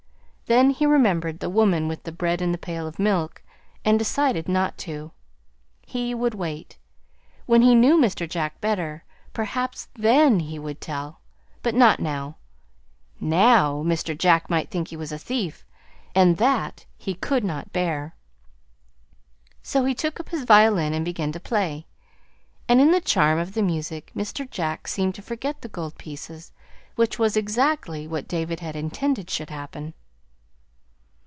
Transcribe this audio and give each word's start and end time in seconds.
Then 0.47 0.71
he 0.71 0.85
remembered 0.85 1.39
the 1.39 1.49
woman 1.49 1.87
with 1.87 2.03
the 2.03 2.11
bread 2.11 2.41
and 2.41 2.53
the 2.53 2.57
pail 2.57 2.85
of 2.85 2.99
milk, 2.99 3.41
and 3.85 3.97
decided 3.97 4.49
not 4.49 4.77
to. 4.79 5.13
He 5.81 6.13
would 6.13 6.33
wait. 6.35 6.77
When 7.45 7.61
he 7.61 7.73
knew 7.73 7.97
Mr. 7.97 8.27
Jack 8.29 8.59
better 8.59 9.05
perhaps 9.31 9.87
then 9.95 10.41
he 10.41 10.59
would 10.59 10.81
tell; 10.81 11.21
but 11.63 11.73
not 11.73 12.01
now. 12.01 12.35
NOW 13.21 13.81
Mr. 13.87 14.17
Jack 14.17 14.49
might 14.49 14.69
think 14.69 14.89
he 14.89 14.97
was 14.97 15.13
a 15.13 15.17
thief, 15.17 15.65
and 16.13 16.35
that 16.35 16.85
he 16.97 17.13
could 17.13 17.45
not 17.45 17.71
bear. 17.71 18.13
So 19.63 19.85
he 19.85 19.95
took 19.95 20.19
up 20.19 20.27
his 20.27 20.43
violin 20.43 20.91
and 20.93 21.05
began 21.05 21.31
to 21.31 21.39
play; 21.39 21.87
and 22.67 22.81
in 22.81 22.91
the 22.91 22.99
charm 22.99 23.39
of 23.39 23.53
the 23.53 23.63
music 23.63 24.11
Mr. 24.13 24.49
Jack 24.49 24.89
seemed 24.89 25.15
to 25.15 25.21
forget 25.21 25.61
the 25.61 25.69
gold 25.69 25.97
pieces 25.97 26.51
which 26.95 27.17
was 27.17 27.37
exactly 27.37 28.05
what 28.05 28.27
David 28.27 28.59
had 28.59 28.75
intended 28.75 29.29
should 29.29 29.49
happen. 29.49 29.93